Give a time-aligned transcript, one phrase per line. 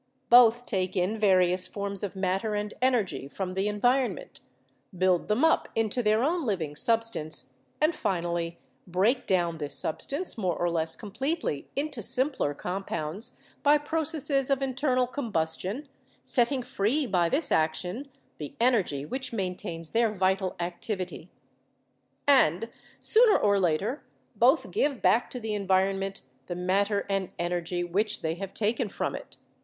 [0.31, 4.39] Both take in various forms of matter and energy from the environment,
[4.97, 10.55] build them up into their own living substance, and finally break down this substance more
[10.57, 15.87] or less completely into simpler compounds by processes of internal combustion,
[16.23, 18.09] setting free by this action
[18.39, 21.29] the energy which maintains their vital activity.
[22.27, 22.47] 122 BIOLOGY
[22.95, 24.03] And, sooner or later,
[24.35, 29.13] both give back to the environment the matter and energy which they have taken from
[29.13, 29.37] it.